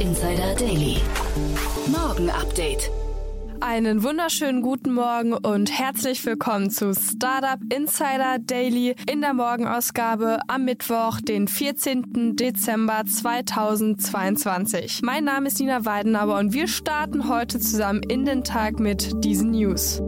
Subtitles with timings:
[0.00, 0.98] Insider Daily.
[1.86, 2.90] Morgen Update.
[3.60, 10.66] Einen wunderschönen guten Morgen und herzlich willkommen zu Startup Insider Daily in der Morgenausgabe am
[10.66, 12.36] Mittwoch, den 14.
[12.36, 15.00] Dezember 2022.
[15.02, 19.52] Mein Name ist Nina Weidenauer und wir starten heute zusammen in den Tag mit diesen
[19.52, 20.02] News.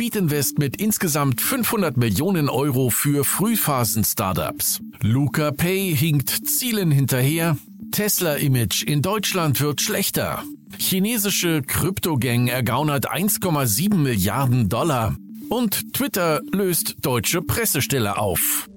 [0.00, 4.80] Invest mit insgesamt 500 Millionen Euro für Frühphasen-Startups.
[5.00, 7.56] Luca Pay hinkt Zielen hinterher.
[7.90, 10.42] Tesla-Image in Deutschland wird schlechter.
[10.78, 15.16] Chinesische Kryptogang ergaunert 1,7 Milliarden Dollar.
[15.48, 18.68] Und Twitter löst deutsche Pressestelle auf.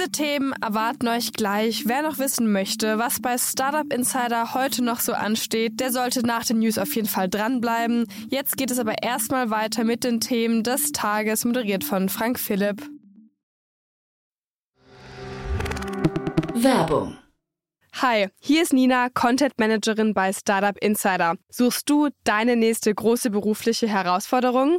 [0.00, 1.82] Diese Themen erwarten euch gleich.
[1.84, 6.46] Wer noch wissen möchte, was bei Startup Insider heute noch so ansteht, der sollte nach
[6.46, 8.06] den News auf jeden Fall dranbleiben.
[8.30, 12.82] Jetzt geht es aber erstmal weiter mit den Themen des Tages, moderiert von Frank Philipp.
[16.54, 17.18] Werbung.
[18.00, 21.34] Hi, hier ist Nina, Content Managerin bei Startup Insider.
[21.50, 24.78] Suchst du deine nächste große berufliche Herausforderung?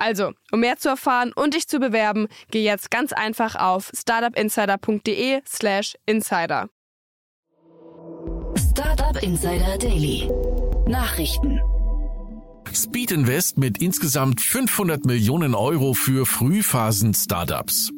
[0.00, 5.94] Also, um mehr zu erfahren und dich zu bewerben, geh jetzt ganz einfach auf startupinsider.de/slash
[6.06, 6.70] insider.
[8.56, 10.30] Startup Insider Daily.
[10.88, 11.60] Nachrichten.
[12.72, 17.92] Speed Invest mit insgesamt 500 Millionen Euro für Frühphasen-Startups.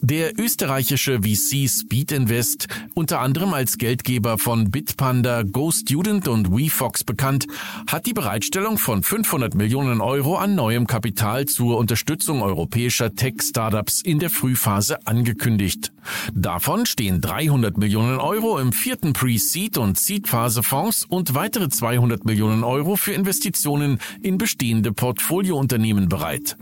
[0.00, 7.46] Der österreichische VC Speed Invest, unter anderem als Geldgeber von Bitpanda, GoStudent und WeFox bekannt,
[7.86, 14.18] hat die Bereitstellung von 500 Millionen Euro an neuem Kapital zur Unterstützung europäischer Tech-Startups in
[14.18, 15.92] der Frühphase angekündigt.
[16.34, 22.96] Davon stehen 300 Millionen Euro im vierten Pre-Seed und Seed-Phase-Fonds und weitere 200 Millionen Euro
[22.96, 26.56] für Investitionen in bestehende Portfoliounternehmen bereit.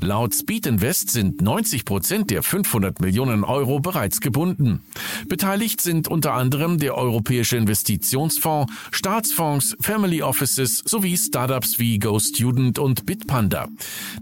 [0.00, 4.82] Laut Speed Invest sind 90 Prozent der 500 Millionen Euro bereits gebunden.
[5.28, 13.06] Beteiligt sind unter anderem der Europäische Investitionsfonds, Staatsfonds, Family Offices sowie Startups wie GoStudent und
[13.06, 13.68] Bitpanda.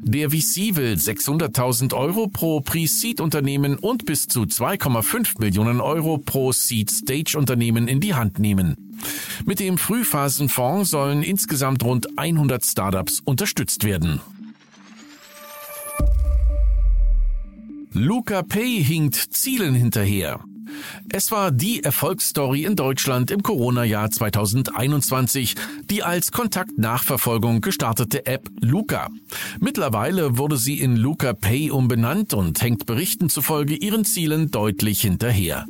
[0.00, 7.88] Der VC will 600.000 Euro pro Pre-Seed-Unternehmen und bis zu 2,5 Millionen Euro pro Seed-Stage-Unternehmen
[7.88, 8.98] in die Hand nehmen.
[9.46, 14.20] Mit dem Frühphasenfonds sollen insgesamt rund 100 Startups unterstützt werden.
[17.94, 20.40] Luca Pay hinkt Zielen hinterher.
[21.10, 25.54] Es war die Erfolgsstory in Deutschland im Corona-Jahr 2021,
[25.90, 29.08] die als Kontaktnachverfolgung gestartete App Luca.
[29.60, 35.66] Mittlerweile wurde sie in Luca Pay umbenannt und hängt Berichten zufolge ihren Zielen deutlich hinterher.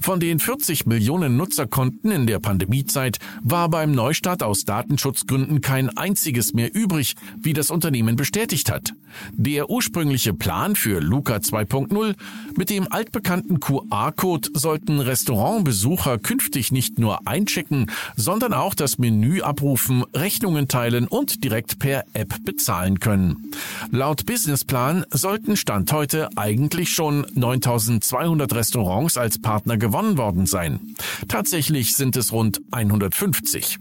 [0.00, 6.54] Von den 40 Millionen Nutzerkonten in der Pandemiezeit war beim Neustart aus Datenschutzgründen kein einziges
[6.54, 8.92] mehr übrig, wie das Unternehmen bestätigt hat.
[9.32, 12.14] Der ursprüngliche Plan für Luca 2.0
[12.56, 20.04] mit dem altbekannten QR-Code sollten Restaurantbesucher künftig nicht nur einchecken, sondern auch das Menü abrufen,
[20.14, 23.50] Rechnungen teilen und direkt per App bezahlen können.
[23.90, 30.94] Laut Businessplan sollten Stand heute eigentlich schon 9200 Restaurants als Partner gewonnen worden sein.
[31.28, 33.78] Tatsächlich sind es rund 150.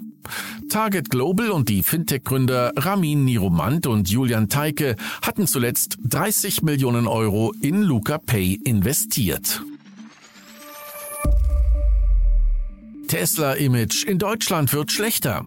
[0.69, 7.53] Target Global und die Fintech-Gründer Ramin Niromant und Julian Teike hatten zuletzt 30 Millionen Euro
[7.62, 9.62] in Luca Pay investiert.
[13.07, 15.45] Tesla-Image in Deutschland wird schlechter.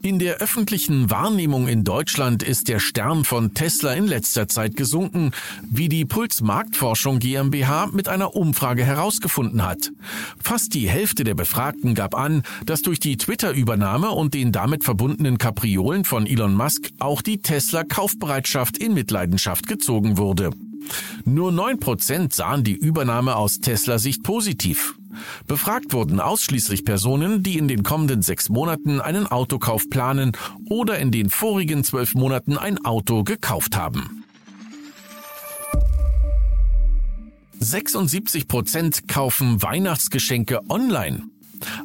[0.00, 5.32] In der öffentlichen Wahrnehmung in Deutschland ist der Stern von Tesla in letzter Zeit gesunken,
[5.68, 9.90] wie die Puls Marktforschung GmbH mit einer Umfrage herausgefunden hat.
[10.42, 15.38] Fast die Hälfte der Befragten gab an, dass durch die Twitter-Übernahme und den damit verbundenen
[15.38, 20.50] Kapriolen von Elon Musk auch die Tesla-Kaufbereitschaft in Mitleidenschaft gezogen wurde.
[21.24, 24.97] Nur 9% sahen die Übernahme aus Tesla-Sicht positiv.
[25.46, 30.32] Befragt wurden ausschließlich Personen, die in den kommenden sechs Monaten einen Autokauf planen
[30.68, 34.24] oder in den vorigen zwölf Monaten ein Auto gekauft haben.
[37.60, 41.24] 76 Prozent kaufen Weihnachtsgeschenke online.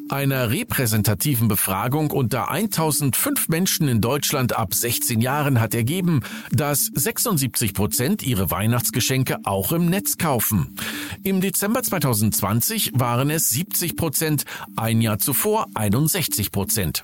[0.09, 6.21] Einer repräsentativen Befragung unter 1005 Menschen in Deutschland ab 16 Jahren hat ergeben,
[6.51, 10.75] dass 76 Prozent ihre Weihnachtsgeschenke auch im Netz kaufen.
[11.23, 17.03] Im Dezember 2020 waren es 70 Prozent, ein Jahr zuvor 61 Prozent.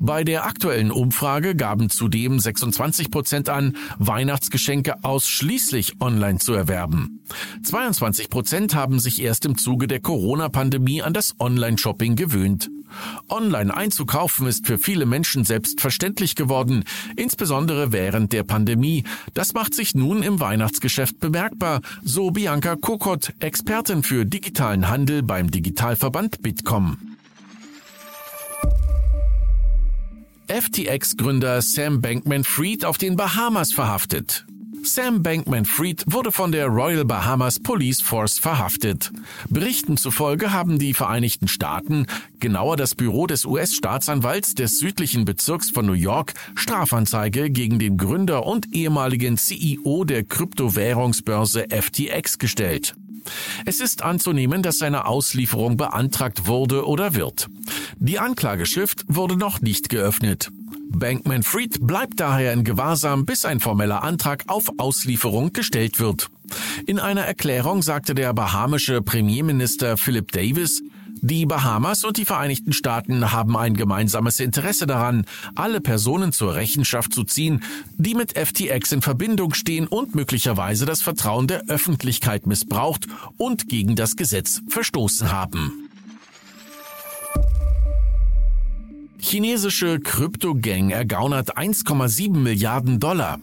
[0.00, 7.20] Bei der aktuellen Umfrage gaben zudem 26 Prozent an, Weihnachtsgeschenke ausschließlich online zu erwerben.
[7.62, 12.70] 22 Prozent haben sich erst im Zuge der Corona-Pandemie an das Online-Shopping gewöhnt.
[13.28, 16.84] Online einzukaufen ist für viele Menschen selbstverständlich geworden,
[17.16, 19.04] insbesondere während der Pandemie.
[19.32, 25.50] Das macht sich nun im Weihnachtsgeschäft bemerkbar, so Bianca Kokot, Expertin für digitalen Handel beim
[25.50, 27.13] Digitalverband Bitkom.
[30.54, 34.46] FTX-Gründer Sam Bankman-Fried auf den Bahamas verhaftet.
[34.84, 39.10] Sam Bankman-Fried wurde von der Royal Bahamas Police Force verhaftet.
[39.48, 42.06] Berichten zufolge haben die Vereinigten Staaten,
[42.38, 48.46] genauer das Büro des US-Staatsanwalts des südlichen Bezirks von New York, Strafanzeige gegen den Gründer
[48.46, 52.94] und ehemaligen CEO der Kryptowährungsbörse FTX gestellt.
[53.64, 57.48] Es ist anzunehmen, dass seine Auslieferung beantragt wurde oder wird.
[57.96, 60.50] Die Anklageschrift wurde noch nicht geöffnet.
[60.90, 66.30] Bankman Fried bleibt daher in Gewahrsam, bis ein formeller Antrag auf Auslieferung gestellt wird.
[66.86, 70.82] In einer Erklärung sagte der bahamische Premierminister Philip Davis,
[71.20, 77.14] die Bahamas und die Vereinigten Staaten haben ein gemeinsames Interesse daran, alle Personen zur Rechenschaft
[77.14, 77.62] zu ziehen,
[77.96, 83.06] die mit FTX in Verbindung stehen und möglicherweise das Vertrauen der Öffentlichkeit missbraucht
[83.38, 85.83] und gegen das Gesetz verstoßen haben.
[89.34, 93.40] Chinesische Kryptogang ergaunert 1,7 Milliarden Dollar.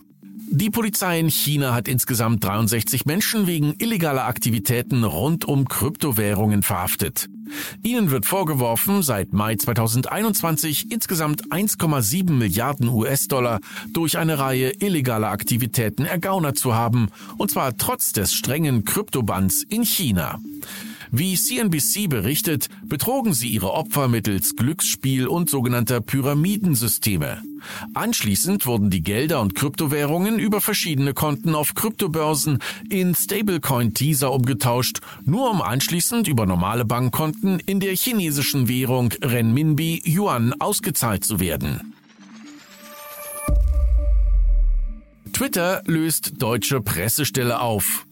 [0.49, 7.27] Die Polizei in China hat insgesamt 63 Menschen wegen illegaler Aktivitäten rund um Kryptowährungen verhaftet.
[7.83, 13.59] Ihnen wird vorgeworfen, seit Mai 2021 insgesamt 1,7 Milliarden US-Dollar
[13.91, 19.83] durch eine Reihe illegaler Aktivitäten ergaunert zu haben, und zwar trotz des strengen Kryptobands in
[19.83, 20.39] China.
[21.13, 27.43] Wie CNBC berichtet, betrogen sie ihre Opfer mittels Glücksspiel und sogenannter Pyramidensysteme.
[27.93, 32.59] Anschließend wurden die Gelder und Kryptowährungen über verschiedene Konten auf Kryptobörsen
[32.89, 40.01] in Stablecoin Teaser umgetauscht, nur um anschließend über normale Bankkonten in der chinesischen Währung Renminbi
[40.05, 41.93] Yuan ausgezahlt zu werden.
[45.33, 48.05] Twitter löst deutsche Pressestelle auf.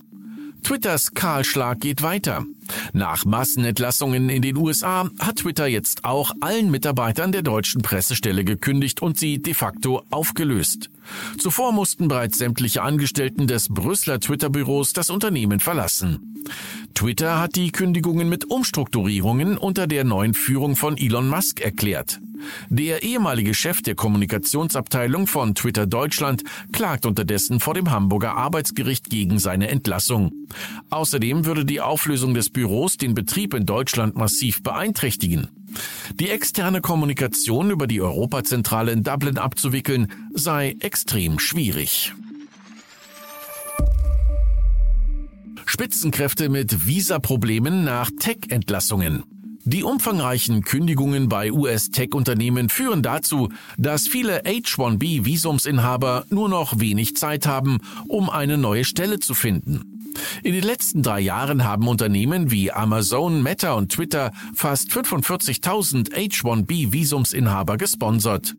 [0.63, 2.45] Twitters Kahlschlag geht weiter.
[2.93, 9.01] Nach Massenentlassungen in den USA hat Twitter jetzt auch allen Mitarbeitern der deutschen Pressestelle gekündigt
[9.01, 10.89] und sie de facto aufgelöst.
[11.37, 16.29] Zuvor mussten bereits sämtliche Angestellten des Brüsseler Twitter-Büros das Unternehmen verlassen.
[16.93, 22.19] Twitter hat die Kündigungen mit Umstrukturierungen unter der neuen Führung von Elon Musk erklärt.
[22.69, 29.39] Der ehemalige Chef der Kommunikationsabteilung von Twitter Deutschland klagt unterdessen vor dem Hamburger Arbeitsgericht gegen
[29.39, 30.31] seine Entlassung.
[30.89, 35.58] Außerdem würde die Auflösung des Büros den Betrieb in Deutschland massiv beeinträchtigen.
[36.13, 42.13] Die externe Kommunikation über die Europazentrale in Dublin abzuwickeln sei extrem schwierig.
[45.65, 49.23] Spitzenkräfte mit Visaproblemen nach Tech-Entlassungen.
[49.65, 57.77] Die umfangreichen Kündigungen bei US-Tech-Unternehmen führen dazu, dass viele H-1B-Visumsinhaber nur noch wenig Zeit haben,
[58.07, 59.98] um eine neue Stelle zu finden.
[60.43, 67.77] In den letzten drei Jahren haben Unternehmen wie Amazon, Meta und Twitter fast 45.000 H-1B-Visumsinhaber
[67.77, 68.55] gesponsert.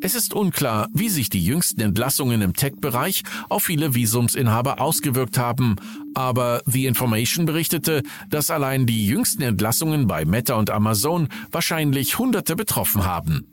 [0.00, 5.76] Es ist unklar, wie sich die jüngsten Entlassungen im Tech-Bereich auf viele Visumsinhaber ausgewirkt haben,
[6.14, 12.56] aber The Information berichtete, dass allein die jüngsten Entlassungen bei Meta und Amazon wahrscheinlich Hunderte
[12.56, 13.46] betroffen haben.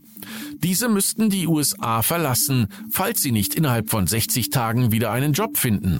[0.63, 5.57] Diese müssten die USA verlassen, falls sie nicht innerhalb von 60 Tagen wieder einen Job
[5.57, 5.99] finden.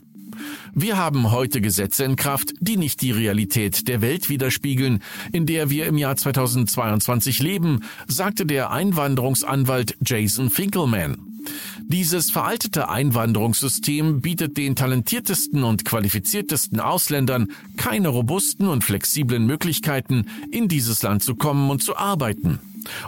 [0.79, 5.72] Wir haben heute Gesetze in Kraft, die nicht die Realität der Welt widerspiegeln, in der
[5.72, 11.41] wir im Jahr 2022 leben, sagte der Einwanderungsanwalt Jason Finkelman.
[11.89, 20.67] Dieses veraltete Einwanderungssystem bietet den talentiertesten und qualifiziertesten Ausländern keine robusten und flexiblen Möglichkeiten, in
[20.67, 22.60] dieses Land zu kommen und zu arbeiten.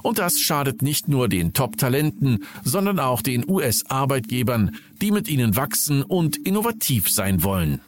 [0.02, 6.02] Und das schadet nicht nur den Top-Talenten, sondern auch den US-Arbeitgebern, die mit ihnen wachsen
[6.02, 7.82] und innovativ sein wollen.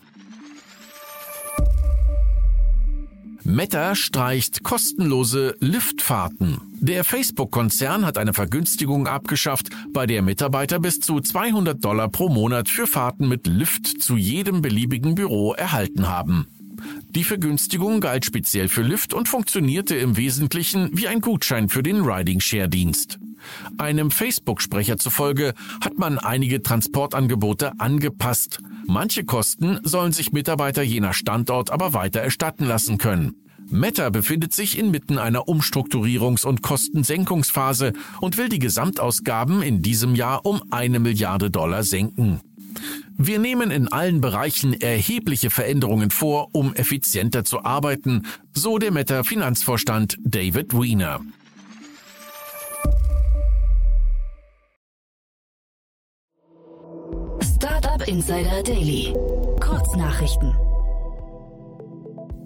[3.44, 6.71] Meta streicht kostenlose Liftfahrten.
[6.84, 12.70] Der Facebook-Konzern hat eine Vergünstigung abgeschafft, bei der Mitarbeiter bis zu 200 Dollar pro Monat
[12.70, 16.48] für Fahrten mit Lift zu jedem beliebigen Büro erhalten haben.
[17.12, 22.02] Die Vergünstigung galt speziell für Lyft und funktionierte im Wesentlichen wie ein Gutschein für den
[22.02, 23.20] Riding-Share-Dienst.
[23.78, 28.60] Einem Facebook-Sprecher zufolge hat man einige Transportangebote angepasst.
[28.88, 33.36] Manche Kosten sollen sich Mitarbeiter je nach Standort aber weiter erstatten lassen können.
[33.70, 40.46] Meta befindet sich inmitten einer Umstrukturierungs- und Kostensenkungsphase und will die Gesamtausgaben in diesem Jahr
[40.46, 42.42] um eine Milliarde Dollar senken.
[43.18, 50.18] Wir nehmen in allen Bereichen erhebliche Veränderungen vor, um effizienter zu arbeiten, so der Meta-Finanzvorstand
[50.24, 51.20] David Wiener.
[57.42, 59.14] Startup Insider Daily.
[59.60, 60.71] Kurznachrichten.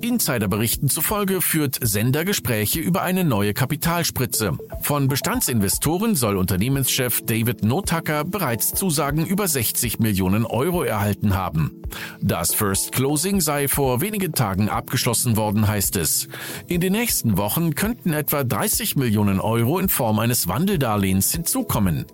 [0.08, 4.58] Insiderberichten zufolge führt Sender Gespräche über eine neue Kapitalspritze.
[4.82, 11.82] Von Bestandsinvestoren soll Unternehmenschef David Notacker bereits Zusagen über 60 Millionen Euro erhalten haben.
[12.22, 16.28] Das First Closing sei vor wenigen Tagen abgeschlossen worden, heißt es.
[16.68, 22.06] In den nächsten Wochen könnten etwa 30 Millionen Euro in Form eines Wandeldarlehens hinzukommen.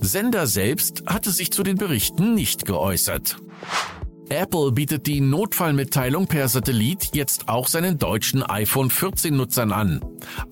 [0.00, 3.36] Sender selbst hatte sich zu den Berichten nicht geäußert.
[4.28, 10.00] Apple bietet die Notfallmitteilung per Satellit jetzt auch seinen deutschen iPhone 14 Nutzern an.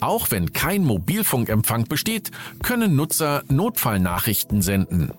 [0.00, 2.30] Auch wenn kein Mobilfunkempfang besteht,
[2.62, 5.12] können Nutzer Notfallnachrichten senden.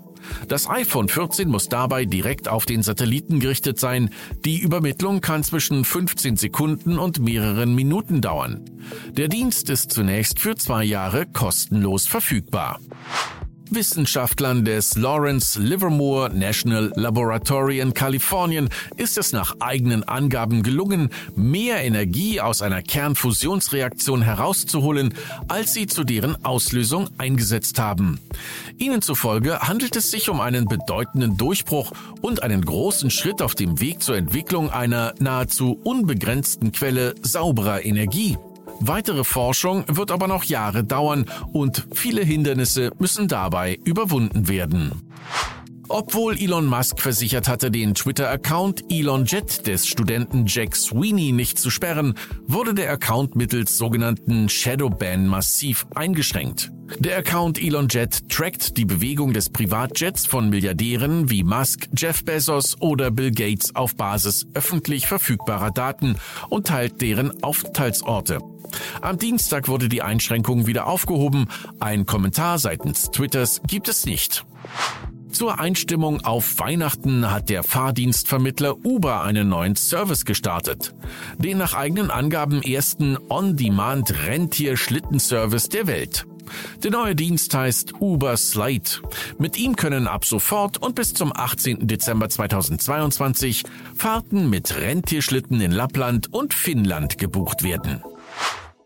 [0.48, 4.10] Das iPhone 14 muss dabei direkt auf den Satelliten gerichtet sein.
[4.46, 8.64] Die Übermittlung kann zwischen 15 Sekunden und mehreren Minuten dauern.
[9.12, 12.80] Der Dienst ist zunächst für zwei Jahre kostenlos verfügbar.
[13.76, 21.84] Wissenschaftlern des Lawrence Livermore National Laboratory in Kalifornien ist es nach eigenen Angaben gelungen, mehr
[21.84, 25.14] Energie aus einer Kernfusionsreaktion herauszuholen,
[25.48, 28.20] als sie zu deren Auslösung eingesetzt haben.
[28.78, 33.80] Ihnen zufolge handelt es sich um einen bedeutenden Durchbruch und einen großen Schritt auf dem
[33.80, 38.38] Weg zur Entwicklung einer nahezu unbegrenzten Quelle sauberer Energie.
[38.86, 44.92] Weitere Forschung wird aber noch Jahre dauern und viele Hindernisse müssen dabei überwunden werden.
[45.88, 52.16] Obwohl Elon Musk versichert hatte, den Twitter-Account ElonJet des Studenten Jack Sweeney nicht zu sperren,
[52.46, 56.70] wurde der Account mittels sogenannten Shadowban massiv eingeschränkt.
[57.00, 63.12] Der Account ElonJet trackt die Bewegung des Privatjets von Milliardären wie Musk, Jeff Bezos oder
[63.12, 66.18] Bill Gates auf Basis öffentlich verfügbarer Daten
[66.50, 68.40] und teilt deren Aufenthaltsorte.
[69.02, 71.48] Am Dienstag wurde die Einschränkung wieder aufgehoben.
[71.80, 74.46] Ein Kommentar seitens Twitters gibt es nicht.
[75.34, 80.94] Zur Einstimmung auf Weihnachten hat der Fahrdienstvermittler Uber einen neuen Service gestartet.
[81.40, 86.28] Den nach eigenen Angaben ersten On-Demand-Rentier-Schlittenservice der Welt.
[86.84, 88.92] Der neue Dienst heißt Uber Slide.
[89.40, 91.88] Mit ihm können ab sofort und bis zum 18.
[91.88, 93.64] Dezember 2022
[93.96, 98.04] Fahrten mit Rentierschlitten in Lappland und Finnland gebucht werden.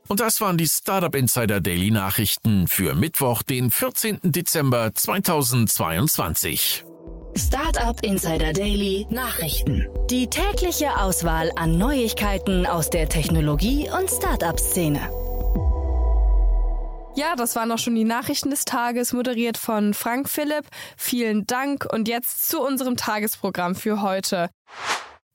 [0.07, 4.19] Und das waren die Startup Insider Daily Nachrichten für Mittwoch, den 14.
[4.23, 6.85] Dezember 2022.
[7.35, 9.87] Startup Insider Daily Nachrichten.
[10.09, 15.01] Die tägliche Auswahl an Neuigkeiten aus der Technologie- und Startup-Szene.
[17.15, 20.65] Ja, das waren auch schon die Nachrichten des Tages, moderiert von Frank Philipp.
[20.95, 24.49] Vielen Dank und jetzt zu unserem Tagesprogramm für heute.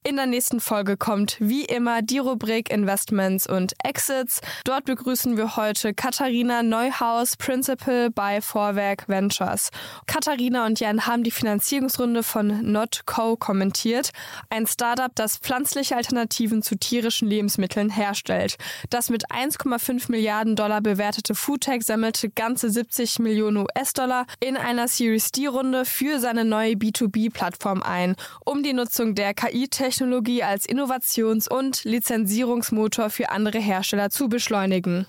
[0.05, 4.41] In der nächsten Folge kommt wie immer die Rubrik Investments und Exits.
[4.65, 9.71] Dort begrüßen wir heute Katharina Neuhaus, Principal bei Vorwerk Ventures.
[10.09, 14.11] Katharina und Jan haben die Finanzierungsrunde von NotCo kommentiert,
[14.51, 18.57] ein Startup, das pflanzliche Alternativen zu tierischen Lebensmitteln herstellt.
[18.91, 25.31] Das mit 1,5 Milliarden Dollar bewertete Foodtech sammelte ganze 70 Millionen US-Dollar in einer Series
[25.31, 31.85] D-Runde für seine neue B2B-Plattform ein, um die Nutzung der KI-Technologie Technologie als Innovations- und
[31.85, 35.07] Lizenzierungsmotor für andere Hersteller zu beschleunigen.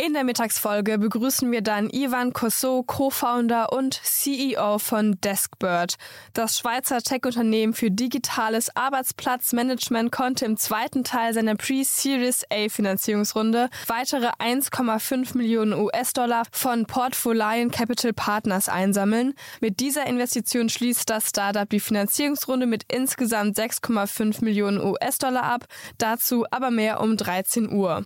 [0.00, 5.96] In der Mittagsfolge begrüßen wir dann Ivan Kosso, Co-Founder und CEO von Deskbird.
[6.34, 14.28] Das Schweizer Tech-Unternehmen für digitales Arbeitsplatzmanagement konnte im zweiten Teil seiner Pre-Series A Finanzierungsrunde weitere
[14.38, 19.34] 1,5 Millionen US-Dollar von Portfolien Capital Partners einsammeln.
[19.60, 25.64] Mit dieser Investition schließt das Startup die Finanzierungsrunde mit insgesamt 6,5 Millionen US-Dollar ab.
[25.98, 28.04] Dazu aber mehr um 13 Uhr.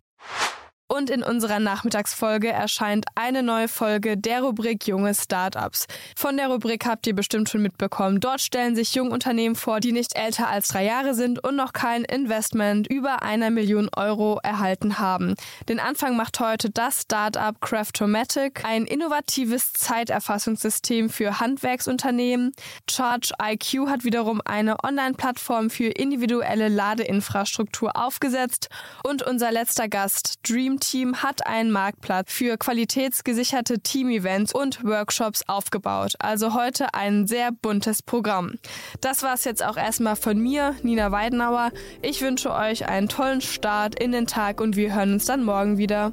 [0.92, 5.86] Und in unserer Nachmittagsfolge erscheint eine neue Folge der Rubrik Junge Startups.
[6.14, 8.20] Von der Rubrik habt ihr bestimmt schon mitbekommen.
[8.20, 12.04] Dort stellen sich Jungunternehmen vor, die nicht älter als drei Jahre sind und noch kein
[12.04, 15.34] Investment über einer Million Euro erhalten haben.
[15.66, 22.52] Den Anfang macht heute das Startup Craftomatic, ein innovatives Zeiterfassungssystem für Handwerksunternehmen.
[22.90, 28.68] Charge IQ hat wiederum eine Online-Plattform für individuelle Ladeinfrastruktur aufgesetzt
[29.04, 36.14] und unser letzter Gast Dream Team hat einen Marktplatz für qualitätsgesicherte Team-Events und Workshops aufgebaut.
[36.18, 38.58] Also heute ein sehr buntes Programm.
[39.00, 41.70] Das war es jetzt auch erstmal von mir, Nina Weidenauer.
[42.02, 45.78] Ich wünsche euch einen tollen Start in den Tag und wir hören uns dann morgen
[45.78, 46.12] wieder.